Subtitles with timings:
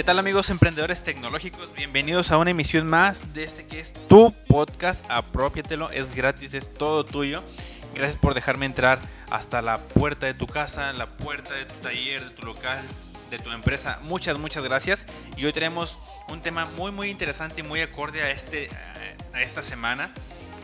[0.00, 1.74] ¿Qué tal amigos emprendedores tecnológicos?
[1.74, 5.04] Bienvenidos a una emisión más de este que es tu podcast.
[5.10, 7.44] Apropiatelo, es gratis, es todo tuyo.
[7.94, 8.98] Gracias por dejarme entrar
[9.30, 12.78] hasta la puerta de tu casa, la puerta de tu taller, de tu local,
[13.30, 13.98] de tu empresa.
[14.02, 15.04] Muchas, muchas gracias.
[15.36, 18.70] Y hoy tenemos un tema muy, muy interesante y muy acorde a, este,
[19.34, 20.14] a esta semana,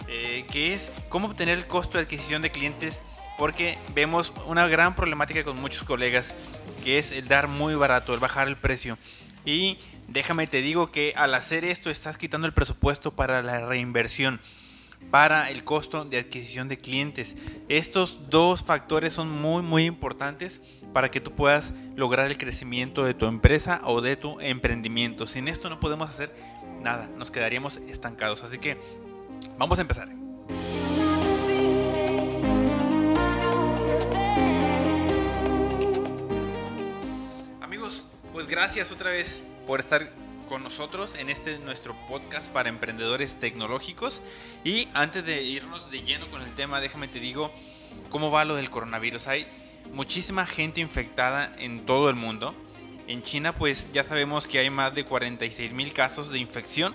[0.08, 3.02] eh, que es cómo obtener el costo de adquisición de clientes,
[3.36, 6.32] porque vemos una gran problemática con muchos colegas,
[6.82, 8.96] que es el dar muy barato, el bajar el precio.
[9.46, 9.78] Y
[10.08, 14.40] déjame te digo que al hacer esto estás quitando el presupuesto para la reinversión
[15.10, 17.36] para el costo de adquisición de clientes.
[17.68, 20.60] Estos dos factores son muy muy importantes
[20.92, 25.26] para que tú puedas lograr el crecimiento de tu empresa o de tu emprendimiento.
[25.26, 26.34] Sin esto no podemos hacer
[26.82, 28.42] nada, nos quedaríamos estancados.
[28.42, 28.78] Así que
[29.58, 30.15] vamos a empezar.
[38.66, 40.10] Gracias otra vez por estar
[40.48, 44.22] con nosotros en este nuestro podcast para emprendedores tecnológicos.
[44.64, 47.52] Y antes de irnos de lleno con el tema, déjame te digo
[48.10, 49.28] cómo va lo del coronavirus.
[49.28, 49.46] Hay
[49.92, 52.52] muchísima gente infectada en todo el mundo.
[53.06, 56.92] En China pues ya sabemos que hay más de 46 mil casos de infección.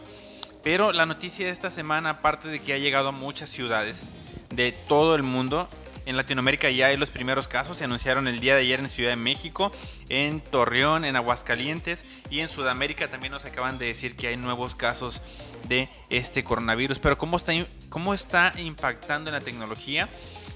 [0.66, 4.04] Pero la noticia de esta semana, aparte de que ha llegado a muchas ciudades
[4.50, 5.70] de todo el mundo,
[6.06, 9.12] en Latinoamérica ya hay los primeros casos, se anunciaron el día de ayer en Ciudad
[9.12, 9.72] de México,
[10.10, 14.76] en Torreón, en Aguascalientes y en Sudamérica también nos acaban de decir que hay nuevos
[14.76, 15.22] casos
[15.68, 17.00] de este coronavirus.
[17.00, 17.54] Pero ¿cómo está,
[17.90, 20.10] cómo está impactando en la tecnología?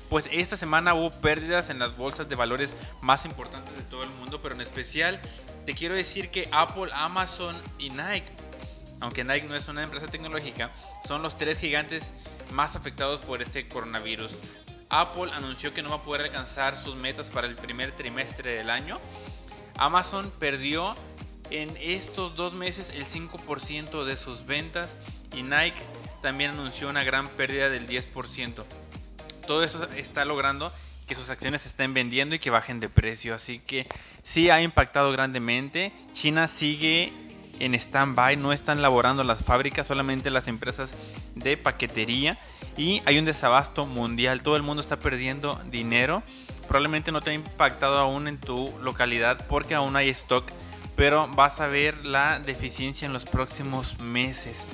[0.10, 4.10] Pues esta semana hubo pérdidas en las bolsas de valores más importantes de todo el
[4.12, 5.20] mundo, pero en especial
[5.66, 8.32] te quiero decir que Apple, Amazon y Nike
[9.02, 10.72] aunque Nike no es una empresa tecnológica,
[11.06, 12.14] son los tres gigantes
[12.52, 14.38] más afectados por este coronavirus.
[14.90, 18.70] Apple anunció que no va a poder alcanzar sus metas para el primer trimestre del
[18.70, 19.00] año.
[19.78, 20.96] Amazon perdió
[21.50, 24.98] en estos dos meses el 5% de sus ventas
[25.36, 25.82] y Nike
[26.22, 28.64] también anunció una gran pérdida del 10%.
[29.46, 30.72] Todo eso está logrando
[31.08, 33.36] que sus acciones se estén vendiendo y que bajen de precio.
[33.36, 33.88] Así que
[34.24, 35.92] sí ha impactado grandemente.
[36.14, 37.14] China sigue
[37.60, 40.94] en stand-by, no están laborando las fábricas, solamente las empresas
[41.36, 42.40] de paquetería
[42.78, 46.24] y hay un desabasto mundial, todo el mundo está perdiendo dinero.
[46.68, 50.46] Probablemente no te ha impactado aún en tu localidad porque aún hay stock,
[50.96, 54.66] pero vas a ver la deficiencia en los próximos meses.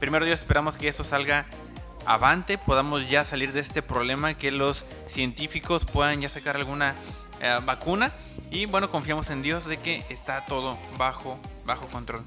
[0.00, 1.46] Primero Dios esperamos que esto salga
[2.06, 6.94] avante, podamos ya salir de este problema, que los científicos puedan ya sacar alguna
[7.40, 8.12] eh, vacuna
[8.50, 12.22] y bueno, confiamos en Dios de que está todo bajo, bajo control.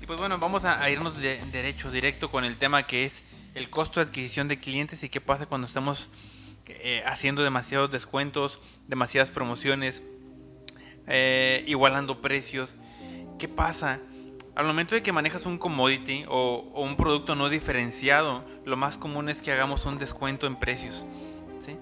[0.00, 3.22] Y pues bueno, vamos a, irnos de, derecho, directo con el tema que es
[3.54, 6.08] el costo de adquisición de clientes y qué pasa cuando estamos
[6.66, 10.02] eh, haciendo demasiados descuentos, demasiadas promociones,
[11.06, 12.78] eh, igualando precios.
[13.38, 14.00] ¿Qué pasa?
[14.54, 19.28] Al momento de que manejas un commodity o, un producto no diferenciado, lo más común
[19.28, 21.06] es que hagamos un descuento en precios.
[21.58, 21.76] ¿sí?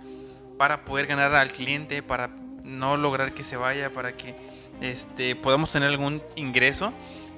[0.57, 2.31] Para poder ganar al cliente, para
[2.65, 4.35] no lograr que se vaya, para que
[4.81, 6.93] este, podamos tener algún ingreso.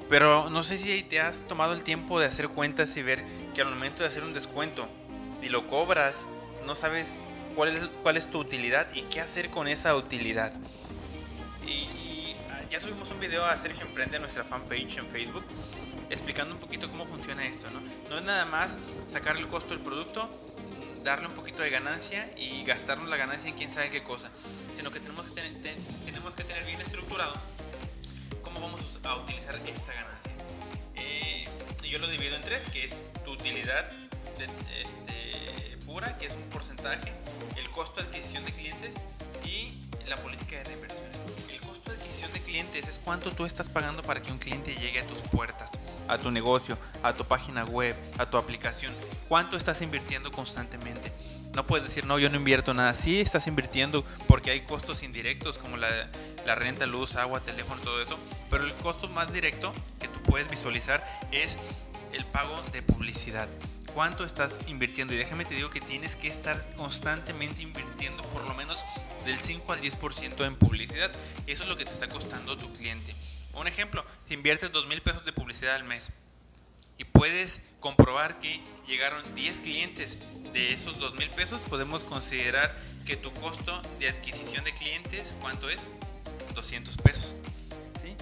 [0.09, 3.25] Pero no sé si te has tomado el tiempo de hacer cuentas y ver
[3.55, 4.87] que al momento de hacer un descuento
[5.43, 6.27] y lo cobras,
[6.67, 7.15] no sabes
[7.55, 10.53] cuál es, cuál es tu utilidad y qué hacer con esa utilidad.
[11.67, 15.45] Y, ah, ya subimos un video a Sergio Emprende en nuestra fanpage en Facebook
[16.11, 17.71] explicando un poquito cómo funciona esto.
[17.71, 17.81] ¿no?
[18.11, 20.29] no es nada más sacar el costo del producto,
[21.03, 24.31] darle un poquito de ganancia y gastarnos la ganancia en quién sabe qué cosa,
[24.75, 25.53] sino que tenemos que tener,
[26.05, 27.33] tenemos que tener bien estructurado
[28.63, 30.33] vamos a utilizar esta ganancia.
[30.95, 31.49] Eh,
[31.85, 33.91] yo lo divido en tres, que es tu utilidad
[34.39, 37.13] este, pura, que es un porcentaje,
[37.57, 38.95] el costo de adquisición de clientes
[39.45, 39.79] y
[40.09, 41.07] la política de reinversión.
[41.51, 44.75] El costo de adquisición de clientes es cuánto tú estás pagando para que un cliente
[44.77, 45.71] llegue a tus puertas,
[46.09, 48.95] a tu negocio, a tu página web, a tu aplicación.
[49.29, 51.13] ¿Cuánto estás invirtiendo constantemente?
[51.53, 52.95] No puedes decir, no, yo no invierto nada.
[52.95, 55.89] Sí, estás invirtiendo porque hay costos indirectos como la,
[56.47, 58.19] la renta, luz, agua, teléfono, todo eso.
[58.53, 61.03] Pero el costo más directo que tú puedes visualizar
[61.33, 61.57] es
[62.13, 63.49] el pago de publicidad.
[63.95, 65.15] ¿Cuánto estás invirtiendo?
[65.15, 68.85] Y déjame te digo que tienes que estar constantemente invirtiendo por lo menos
[69.25, 71.11] del 5 al 10% en publicidad.
[71.47, 73.15] Eso es lo que te está costando tu cliente.
[73.55, 76.11] Un ejemplo, si inviertes 2 mil pesos de publicidad al mes
[76.99, 80.19] y puedes comprobar que llegaron 10 clientes
[80.53, 85.71] de esos 2 mil pesos, podemos considerar que tu costo de adquisición de clientes, ¿cuánto
[85.71, 85.87] es?
[86.55, 87.35] 200 pesos.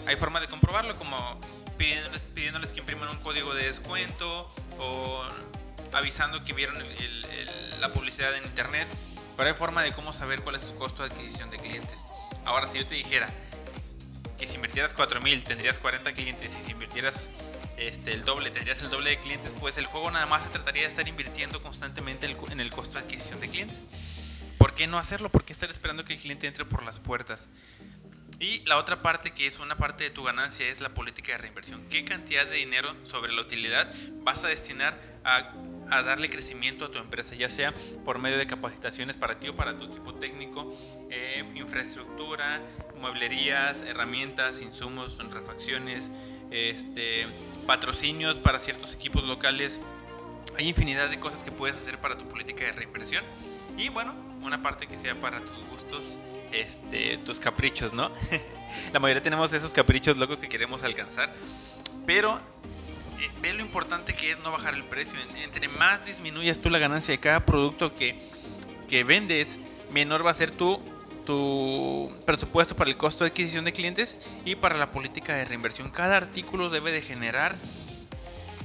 [0.06, 1.40] Hay forma de comprobarlo como
[1.76, 5.22] pidiéndoles, pidiéndoles que impriman un código de descuento o
[5.92, 6.76] avisando que vieron
[7.80, 8.86] la publicidad en internet.
[9.36, 12.04] Pero hay forma de cómo saber cuál es tu costo de adquisición de clientes.
[12.44, 13.28] Ahora, si yo te dijera,
[14.38, 17.30] que si invirtieras 4000 tendrías 40 clientes y si invirtieras
[17.76, 20.82] este, el doble, tendrías el doble de clientes, pues el juego nada más se trataría
[20.82, 23.84] de estar invirtiendo constantemente en el costo de adquisición de clientes.
[24.58, 25.30] ¿Por qué no hacerlo?
[25.30, 27.48] ¿Por qué estar esperando que el cliente entre por las puertas?
[28.40, 31.38] Y la otra parte que es una parte de tu ganancia es la política de
[31.38, 31.84] reinversión.
[31.90, 33.92] ¿Qué cantidad de dinero sobre la utilidad
[34.22, 35.52] vas a destinar a,
[36.02, 37.34] darle crecimiento a tu empresa?
[37.34, 40.74] Ya sea por medio de capacitaciones para ti o para tu equipo técnico,
[41.10, 42.62] eh, infraestructura,
[42.98, 46.10] mueblerías, herramientas, insumos, refacciones,
[46.50, 47.26] este,
[47.66, 49.82] patrocinios para ciertos equipos locales.
[50.56, 53.22] Hay infinidad de cosas que puedes hacer para tu política de reinversión.
[53.76, 56.18] Y bueno, una parte que sea para tus gustos
[56.52, 58.10] este, tus caprichos, ¿no?
[58.92, 61.32] la mayoría tenemos esos caprichos locos que queremos alcanzar,
[62.06, 62.38] pero
[63.20, 65.18] eh, ve lo importante que es no bajar el precio.
[65.44, 68.20] Entre más disminuyas tú la ganancia de cada producto que,
[68.88, 69.58] que vendes,
[69.92, 70.82] menor va a ser tu,
[71.24, 75.90] tu presupuesto para el costo de adquisición de clientes y para la política de reinversión.
[75.90, 77.54] Cada artículo debe de generar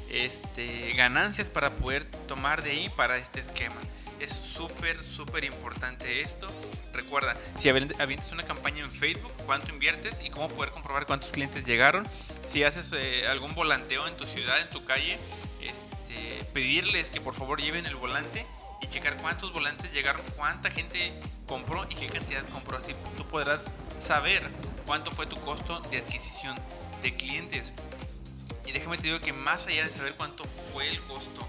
[0.10, 3.76] este, ganancias para poder tomar de ahí para este esquema.
[4.20, 6.48] Es súper, súper importante esto.
[6.94, 11.66] Recuerda, si avientes una campaña en Facebook, cuánto inviertes y cómo poder comprobar cuántos clientes
[11.66, 12.08] llegaron.
[12.50, 15.18] Si haces eh, algún volanteo en tu ciudad, en tu calle,
[15.62, 18.46] este, pedirles que por favor lleven el volante
[18.82, 21.14] y checar cuántos volantes llegaron, cuánta gente
[21.48, 22.78] compró y qué cantidad compró.
[22.78, 23.66] Así tú podrás
[24.00, 24.50] saber
[24.86, 26.56] cuánto fue tu costo de adquisición
[27.02, 27.74] de clientes.
[28.66, 31.48] Y déjame te digo que más allá de saber cuánto fue el costo,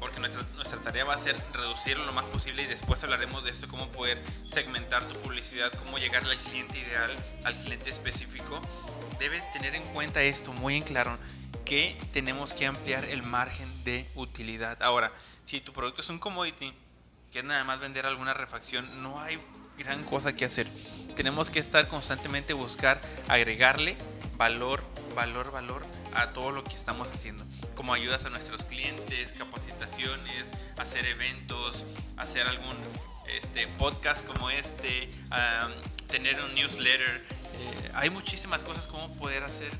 [0.00, 3.50] porque nuestra, nuestra tarea va a ser reducirlo lo más posible y después hablaremos de
[3.50, 7.10] esto, cómo poder segmentar tu publicidad, cómo llegar al cliente ideal,
[7.44, 8.60] al cliente específico.
[9.18, 11.18] Debes tener en cuenta esto muy en claro,
[11.64, 14.82] que tenemos que ampliar el margen de utilidad.
[14.82, 15.12] Ahora,
[15.44, 16.72] si tu producto es un commodity,
[17.30, 19.38] que es nada más vender alguna refacción, no hay
[19.78, 20.66] gran cosa que hacer.
[21.14, 23.96] Tenemos que estar constantemente buscar agregarle
[24.36, 24.82] valor,
[25.14, 25.82] valor, valor
[26.14, 27.44] a todo lo que estamos haciendo
[27.80, 31.86] como ayudas a nuestros clientes, capacitaciones, hacer eventos,
[32.18, 32.76] hacer algún
[33.26, 35.08] este, podcast como este,
[36.10, 37.24] tener un newsletter.
[37.24, 39.70] Eh, hay muchísimas cosas como poder hacer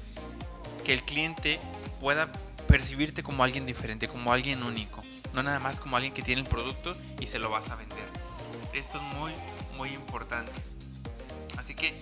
[0.83, 1.61] que el cliente
[2.01, 2.33] pueda
[2.69, 5.05] percibirte como alguien diferente, como alguien único,
[5.35, 8.09] no nada más como alguien que tiene el producto y se lo vas a vender.
[8.73, 9.35] Esto es muy,
[9.77, 10.53] muy importante.
[11.59, 11.93] Así que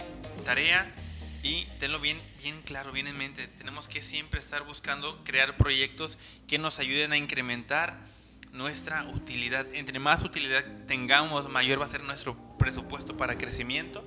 [0.44, 0.94] tarea
[1.42, 3.46] y tenlo bien, bien claro, bien en mente.
[3.48, 7.98] Tenemos que siempre estar buscando crear proyectos que nos ayuden a incrementar
[8.52, 9.66] nuestra utilidad.
[9.74, 14.06] Entre más utilidad tengamos, mayor va a ser nuestro presupuesto para crecimiento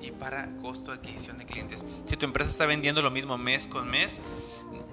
[0.00, 1.84] y para costo de adquisición de clientes.
[2.06, 4.18] Si tu empresa está vendiendo lo mismo mes con mes,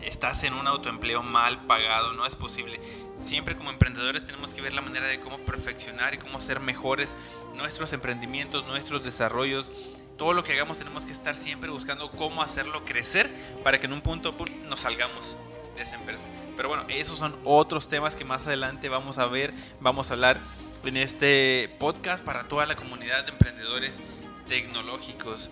[0.01, 2.79] estás en un autoempleo mal pagado, no es posible.
[3.17, 7.15] Siempre como emprendedores tenemos que ver la manera de cómo perfeccionar y cómo hacer mejores
[7.55, 9.71] nuestros emprendimientos, nuestros desarrollos,
[10.17, 13.29] todo lo que hagamos tenemos que estar siempre buscando cómo hacerlo crecer
[13.63, 14.35] para que en un punto
[14.67, 15.37] nos salgamos
[15.75, 16.23] de esa empresa.
[16.55, 20.39] Pero bueno, esos son otros temas que más adelante vamos a ver, vamos a hablar
[20.83, 24.01] en este podcast para toda la comunidad de emprendedores
[24.47, 25.51] tecnológicos.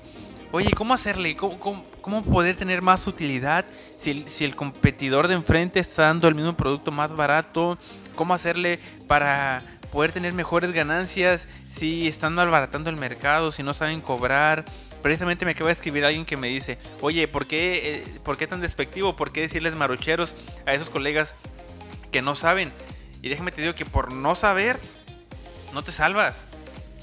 [0.52, 1.36] Oye, ¿cómo hacerle?
[1.36, 1.60] ¿Cómo,
[2.02, 3.66] cómo, poder tener más utilidad
[4.00, 7.78] si el, si el competidor de enfrente está dando el mismo producto más barato?
[8.16, 11.48] ¿Cómo hacerle para poder tener mejores ganancias
[11.78, 14.66] si están malbaratando el mercado, si no saben cobrar.
[15.02, 18.48] Precisamente me acaba de escribir alguien que me dice, oye, ¿por qué, eh, ¿por qué
[18.48, 19.16] tan despectivo?
[19.16, 21.36] ¿Por qué decirles marucheros a esos colegas
[22.12, 22.72] que no saben?
[23.22, 24.80] Y déjame te digo que por no saber,
[25.74, 26.48] no te salvas.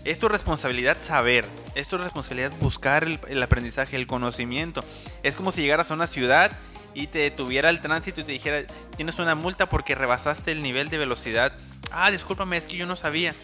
[0.05, 1.45] Es tu responsabilidad saber,
[1.76, 4.83] es tu responsabilidad buscar el, el aprendizaje, el conocimiento.
[5.23, 6.50] Es como si llegaras a una ciudad
[6.93, 8.64] y te detuviera el tránsito y te dijera,
[8.97, 11.52] tienes una multa porque rebasaste el nivel de velocidad
[11.93, 13.35] ah, discúlpame, es que yo no sabía.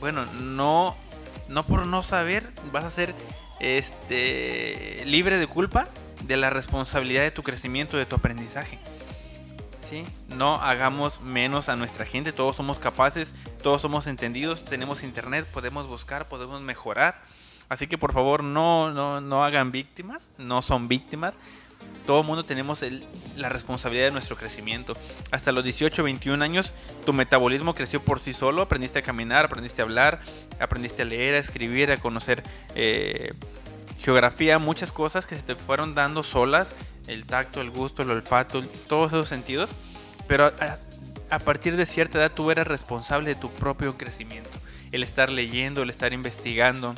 [0.00, 0.96] Bueno, no,
[1.48, 3.14] no por no saber vas a ser
[3.60, 5.88] este, libre de culpa
[6.22, 8.78] de la responsabilidad de tu crecimiento, de tu aprendizaje.
[9.80, 10.04] ¿Sí?
[10.36, 15.86] No hagamos menos a nuestra gente, todos somos capaces, todos somos entendidos, tenemos internet, podemos
[15.86, 17.22] buscar, podemos mejorar.
[17.68, 21.34] Así que por favor no, no, no hagan víctimas, no son víctimas,
[22.06, 22.82] todo mundo tenemos
[23.36, 24.94] la responsabilidad de nuestro crecimiento.
[25.32, 26.72] Hasta los 18, 21 años,
[27.04, 28.62] tu metabolismo creció por sí solo.
[28.62, 30.20] Aprendiste a caminar, aprendiste a hablar,
[30.60, 32.44] aprendiste a leer, a escribir, a conocer
[32.76, 33.34] eh,
[33.98, 36.76] geografía, muchas cosas que se te fueron dando solas.
[37.08, 39.72] El tacto, el gusto, el olfato, todos esos sentidos.
[40.28, 40.78] Pero a,
[41.30, 44.50] a partir de cierta edad tú eres responsable de tu propio crecimiento.
[44.92, 46.94] El estar leyendo, el estar investigando,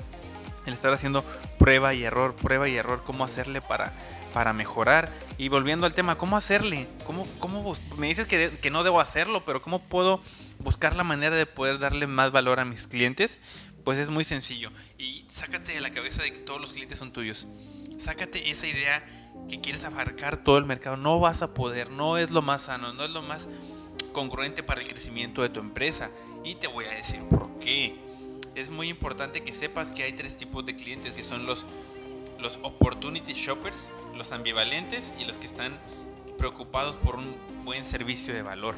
[0.68, 1.24] el estar haciendo
[1.58, 3.92] prueba y error, prueba y error, cómo hacerle para
[4.32, 5.12] para mejorar.
[5.36, 6.86] Y volviendo al tema, ¿cómo hacerle?
[7.06, 10.20] ¿Cómo, cómo me dices que, que, no debo hacerlo, pero ¿cómo puedo
[10.58, 13.38] buscar la manera de poder darle más valor a mis clientes?
[13.84, 14.70] Pues es muy sencillo.
[14.98, 17.46] Y sácate de la cabeza de que todos los clientes son tuyos.
[17.98, 19.04] Sácate esa idea
[19.48, 20.96] que quieres abarcar todo el mercado.
[20.96, 23.48] No vas a poder, no es lo más sano, no es lo más
[24.12, 26.10] congruente para el crecimiento de tu empresa.
[26.44, 28.07] Y te voy a decir por qué.
[28.54, 31.64] Es muy importante que sepas que hay tres tipos de clientes que son los,
[32.40, 35.78] los opportunity shoppers, los ambivalentes y los que están
[36.36, 38.74] preocupados por un buen servicio de valor.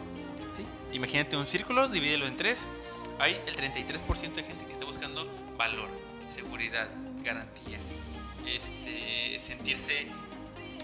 [0.57, 0.65] ¿sí?
[0.93, 2.67] Imagínate un círculo, divídelo en tres.
[3.19, 5.89] Hay el 33% de gente que está buscando valor,
[6.27, 6.89] seguridad,
[7.23, 7.79] garantía,
[8.47, 10.07] este, sentirse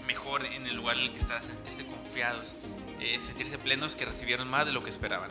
[0.05, 2.55] mejor en el lugar en el que están, sentirse confiados,
[3.01, 5.29] eh, sentirse plenos que recibieron más de lo que esperaban.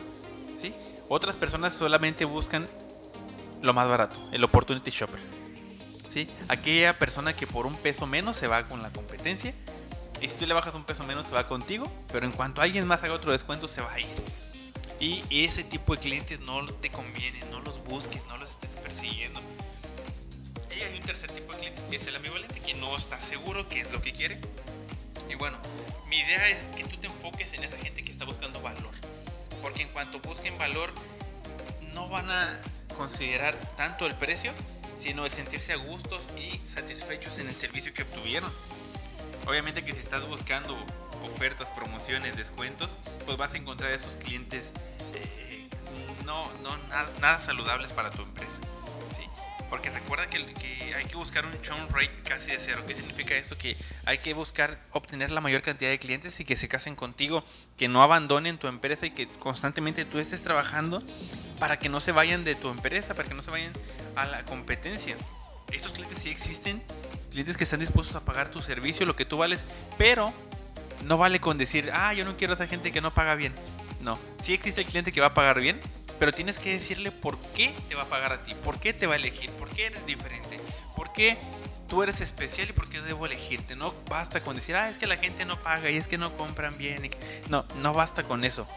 [0.55, 0.73] ¿sí?
[1.09, 2.67] Otras personas solamente buscan
[3.61, 5.19] lo más barato, el opportunity shopper.
[6.07, 6.27] ¿sí?
[6.47, 9.53] Aquella persona que por un peso menos se va con la competencia
[10.21, 12.87] y si tú le bajas un peso menos se va contigo, pero en cuanto alguien
[12.87, 14.07] más haga otro descuento se va a ir.
[14.99, 19.39] Y ese tipo de clientes no te conviene, no los busques, no los estés persiguiendo.
[20.75, 23.67] Y hay un tercer tipo de clientes que es el ambivalente, que no está seguro
[23.69, 24.39] qué es lo que quiere.
[25.29, 25.57] Y bueno,
[26.09, 28.93] mi idea es que tú te enfoques en esa gente que está buscando valor.
[29.61, 30.91] Porque en cuanto busquen valor,
[31.93, 32.59] no van a
[32.97, 34.51] considerar tanto el precio,
[34.97, 38.51] sino el sentirse a gustos y satisfechos en el servicio que obtuvieron.
[39.45, 40.75] Obviamente que si estás buscando
[41.23, 44.73] ofertas, promociones, descuentos, pues vas a encontrar esos clientes
[45.13, 45.67] eh,
[46.25, 46.75] no, no
[47.21, 48.59] nada, saludables para tu empresa.
[49.69, 52.83] Porque recuerda que, que, hay que buscar un churn rate casi de cero.
[52.87, 53.57] ¿Qué significa esto?
[53.57, 53.75] Que
[54.07, 57.43] hay que buscar obtener la mayor cantidad de clientes y que se casen contigo,
[57.75, 61.03] que no abandonen tu empresa y que constantemente tú estés trabajando
[61.59, 63.73] para que no se vayan de tu empresa, para que no se vayan
[64.15, 65.17] a la competencia.
[65.73, 66.81] Estos clientes sí existen,
[67.31, 69.65] clientes que están dispuestos a pagar tu servicio, lo que tú vales,
[69.97, 70.33] pero
[71.03, 73.53] no vale con decir, ah, yo no quiero a esa gente que no paga bien.
[73.99, 75.81] No, sí existe el cliente que va a pagar bien,
[76.17, 79.05] pero tienes que decirle por qué te va a pagar a ti, por qué te
[79.05, 80.61] va a elegir, por qué eres diferente,
[80.95, 81.37] por qué
[81.87, 83.75] tú eres especial y por qué debo elegirte.
[83.75, 86.35] No basta con decir, ah, es que la gente no paga y es que no
[86.37, 87.09] compran bien.
[87.49, 88.67] No, no basta con eso.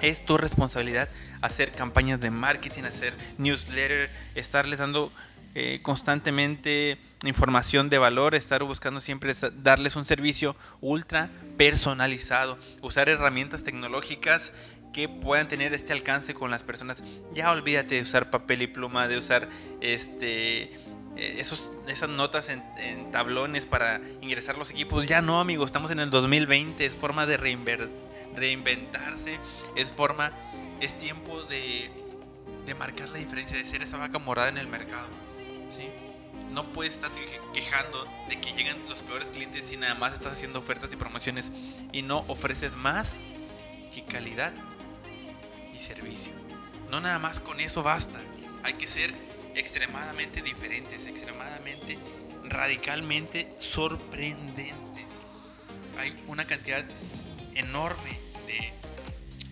[0.00, 1.08] Es tu responsabilidad
[1.42, 5.12] hacer campañas de marketing, hacer newsletter, estarles dando
[5.54, 13.62] eh, constantemente información de valor, estar buscando siempre darles un servicio ultra personalizado, usar herramientas
[13.62, 14.52] tecnológicas
[14.92, 17.02] que puedan tener este alcance con las personas.
[17.34, 19.48] Ya olvídate de usar papel y pluma, de usar
[19.80, 20.70] este
[21.16, 22.62] esos, esas notas en,
[23.10, 25.06] tablones para ingresar los equipos.
[25.06, 29.38] Ya no, amigos, estamos en el 2020, es forma de reinventarse,
[29.76, 30.32] es forma,
[30.80, 31.90] es tiempo de,
[32.66, 35.08] de marcar la diferencia, de ser esa vaca morada en el mercado.
[35.70, 35.88] ¿sí?
[36.50, 37.10] No puedes estar
[37.52, 41.50] quejando de que llegan los peores clientes si nada más estás haciendo ofertas y promociones
[41.92, 43.20] y no ofreces más
[43.92, 44.52] que calidad
[45.74, 46.32] y servicio.
[46.90, 48.20] No nada más con eso basta.
[48.62, 49.14] Hay que ser
[49.54, 51.98] extremadamente diferentes, extremadamente,
[52.44, 55.20] radicalmente sorprendentes.
[55.98, 56.84] Hay una cantidad
[57.54, 58.72] enorme de,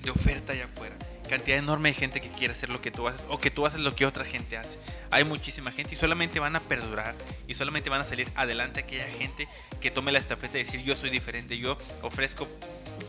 [0.02, 0.96] de oferta allá afuera
[1.30, 3.80] cantidad enorme de gente que quiere hacer lo que tú haces o que tú haces
[3.80, 4.80] lo que otra gente hace.
[5.12, 7.14] Hay muchísima gente y solamente van a perdurar
[7.46, 9.48] y solamente van a salir adelante aquella gente
[9.80, 12.48] que tome la estafeta y decir yo soy diferente, yo ofrezco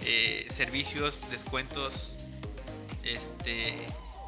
[0.05, 2.15] eh, servicios, descuentos,
[3.03, 3.75] este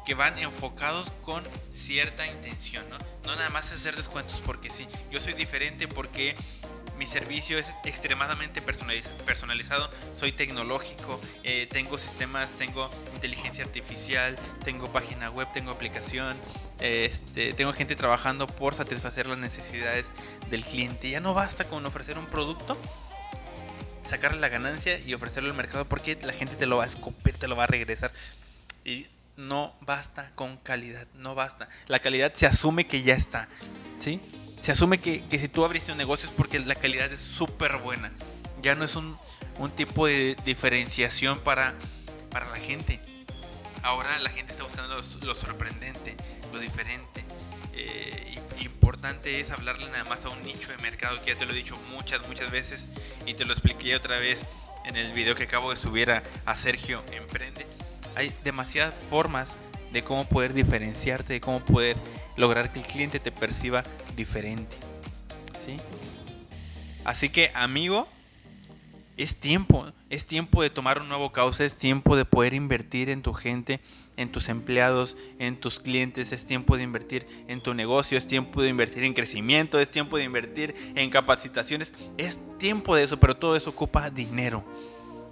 [0.04, 1.42] que van enfocados con
[1.72, 2.98] cierta intención, ¿no?
[3.24, 4.86] No nada más hacer descuentos porque sí.
[5.10, 6.34] Yo soy diferente porque
[6.98, 15.30] mi servicio es extremadamente personalizado, soy tecnológico, eh, tengo sistemas, tengo inteligencia artificial, tengo página
[15.30, 16.36] web, tengo aplicación,
[16.80, 20.12] este, tengo gente trabajando por satisfacer las necesidades
[20.50, 21.10] del cliente.
[21.10, 22.78] Ya no basta con ofrecer un producto,
[24.04, 27.36] sacarle la ganancia y ofrecerlo al mercado porque la gente te lo va a escupir,
[27.36, 28.12] te lo va a regresar.
[28.84, 29.06] Y
[29.36, 31.68] no basta con calidad, no basta.
[31.86, 33.48] La calidad se asume que ya está,
[33.98, 34.20] ¿sí?
[34.64, 38.10] se asume que, si tú abriste un negocio es porque la calidad es súper buena.
[38.62, 39.18] Ya no es un,
[39.76, 41.74] tipo de diferenciación para,
[42.30, 42.98] para la gente.
[43.82, 46.16] Ahora la gente está buscando lo, sorprendente,
[46.50, 47.26] lo diferente.
[47.74, 51.52] Eh, importante es hablarle nada más a un nicho de mercado que ya te lo
[51.52, 52.88] he dicho muchas, muchas veces
[53.26, 54.46] y te lo expliqué otra vez
[54.86, 57.66] en el video que acabo de subir a, a Sergio Emprende.
[58.16, 59.54] Hay demasiadas formas
[59.92, 61.96] de cómo poder diferenciarte, de cómo poder
[62.36, 63.84] lograr que el cliente te perciba
[64.16, 64.76] diferente.
[65.64, 65.76] ¿sí?
[67.04, 68.08] Así que, amigo,
[69.16, 73.22] es tiempo, es tiempo de tomar un nuevo causa, es tiempo de poder invertir en
[73.22, 73.80] tu gente,
[74.16, 78.62] en tus empleados, en tus clientes, es tiempo de invertir en tu negocio, es tiempo
[78.62, 83.36] de invertir en crecimiento, es tiempo de invertir en capacitaciones, es tiempo de eso, pero
[83.36, 84.64] todo eso ocupa dinero.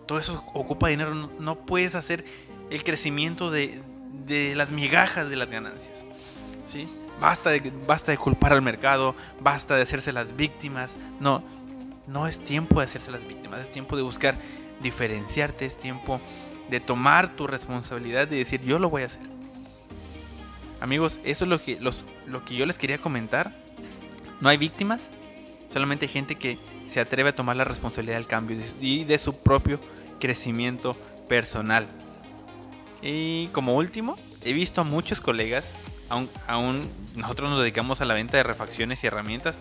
[0.07, 2.25] Todo eso ocupa dinero, no, puedes hacer
[2.73, 3.81] el crecimiento de,
[4.27, 6.05] de las migajas de las ganancias.
[6.67, 6.89] ¿sí?
[7.21, 10.93] Basta de, basta de culpar al mercado, basta de hacerse las víctimas.
[11.21, 11.43] No,
[12.07, 14.37] no es tiempo de hacerse las víctimas, es tiempo de buscar
[14.83, 16.21] diferenciarte, es tiempo
[16.71, 19.23] de tomar tu responsabilidad y decir yo lo voy a hacer.
[20.81, 21.79] Amigos, eso es lo que,
[22.27, 23.53] lo que yo les quería comentar.
[24.41, 25.11] No hay víctimas,
[25.69, 29.79] solamente gente que se atreve a tomar la responsabilidad del cambio y de su propio
[30.19, 30.97] crecimiento
[31.29, 31.87] personal.
[33.03, 35.71] Y como último, he visto a muchos colegas,
[36.09, 39.59] aún, aún nosotros nos dedicamos a la venta de refacciones y herramientas,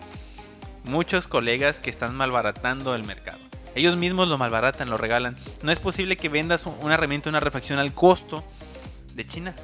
[0.84, 3.38] muchos colegas que están malbaratando el mercado.
[3.74, 5.36] Ellos mismos lo malbaratan, lo regalan.
[5.62, 8.44] No es posible que vendas una herramienta, una refacción al costo
[9.14, 9.54] de China.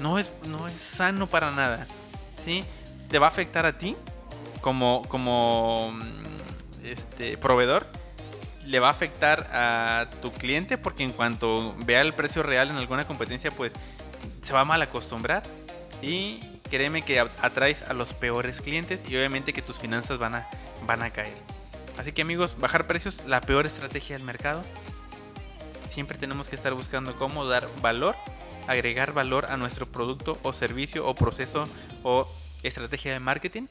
[0.00, 1.86] No es, no es sano para nada.
[2.36, 2.64] ¿sí?
[3.10, 3.96] Te va a afectar a ti
[4.60, 7.86] como, como mm, este, proveedor.
[8.66, 12.76] Le va a afectar a tu cliente porque en cuanto vea el precio real en
[12.76, 13.72] alguna competencia, pues
[14.42, 15.42] se va a mal acostumbrar.
[16.00, 16.40] Y
[16.70, 20.48] créeme que atraes a los peores clientes y obviamente que tus finanzas van a,
[20.86, 21.34] van a caer.
[21.98, 24.62] Así que amigos, bajar precios, la peor estrategia del mercado.
[25.90, 28.16] Siempre tenemos que estar buscando cómo dar valor,
[28.66, 31.68] agregar valor a nuestro producto o servicio o proceso
[32.02, 32.26] o
[32.62, 33.66] estrategia de marketing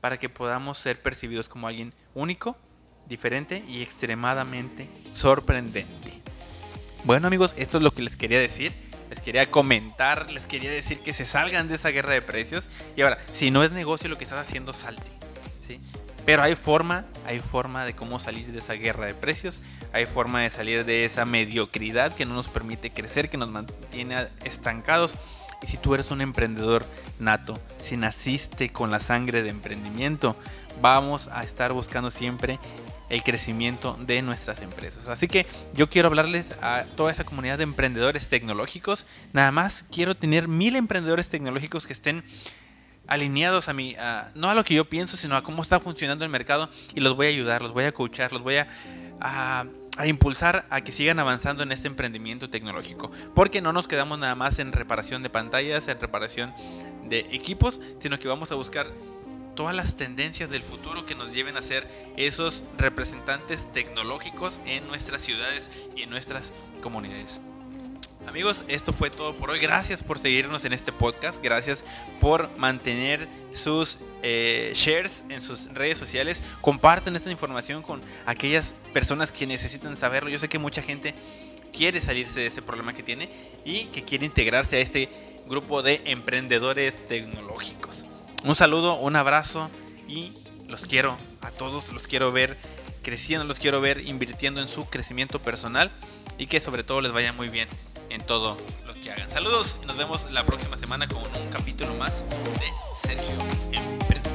[0.00, 2.56] para que podamos ser percibidos como alguien único,
[3.10, 6.14] diferente y extremadamente sorprendente.
[7.04, 8.72] Bueno amigos, esto es lo que les quería decir.
[9.10, 12.70] Les quería comentar, les quería decir que se salgan de esa guerra de precios.
[12.96, 15.10] Y ahora, si no es negocio lo que estás haciendo, salte.
[15.66, 15.80] ¿sí?
[16.24, 19.60] Pero hay forma, hay forma de cómo salir de esa guerra de precios,
[19.92, 24.28] hay forma de salir de esa mediocridad que no nos permite crecer, que nos mantiene
[24.44, 25.14] estancados.
[25.62, 26.86] Y si tú eres un emprendedor
[27.18, 30.36] nato, si naciste con la sangre de emprendimiento,
[30.80, 32.60] vamos a estar buscando siempre
[33.10, 35.08] el crecimiento de nuestras empresas.
[35.08, 39.04] Así que yo quiero hablarles a toda esa comunidad de emprendedores tecnológicos.
[39.32, 42.24] Nada más quiero tener mil emprendedores tecnológicos que estén
[43.10, 43.96] alineados a mí,
[44.36, 47.16] no a lo que yo pienso, sino a cómo está funcionando el mercado y los
[47.16, 48.68] voy a ayudar, los voy a coachar, los voy a,
[49.20, 49.66] a,
[50.06, 53.10] impulsar a que sigan avanzando en este emprendimiento tecnológico.
[53.34, 56.54] Porque no nos quedamos nada más en reparación de pantallas, en reparación
[57.08, 58.86] de equipos, sino que vamos a buscar
[59.60, 65.20] todas las tendencias del futuro que nos lleven a ser esos representantes tecnológicos en nuestras
[65.20, 67.42] ciudades y en nuestras comunidades.
[68.26, 69.58] Amigos, esto fue todo por hoy.
[69.58, 71.44] Gracias por seguirnos en este podcast.
[71.44, 71.84] Gracias
[72.22, 76.40] por mantener sus eh, shares en sus redes sociales.
[76.62, 80.30] Comparten esta información con aquellas personas que necesitan saberlo.
[80.30, 81.14] Yo sé que mucha gente
[81.70, 83.28] quiere salirse de ese problema que tiene
[83.66, 85.10] y que quiere integrarse a este
[85.46, 88.06] grupo de emprendedores tecnológicos.
[88.44, 89.70] Un saludo, un abrazo
[90.08, 90.32] y
[90.68, 92.56] los quiero a todos, los quiero ver
[93.02, 95.90] creciendo, los quiero ver invirtiendo en su crecimiento personal
[96.38, 97.68] y que sobre todo les vaya muy bien
[98.08, 99.30] en todo lo que hagan.
[99.30, 103.36] Saludos y nos vemos la próxima semana con un capítulo más de Sergio
[103.72, 104.29] Emprendedor.